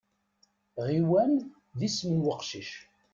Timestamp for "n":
2.17-2.29